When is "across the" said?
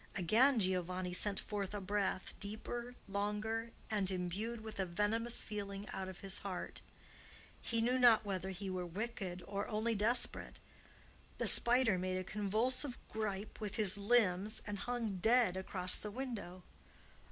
15.55-16.09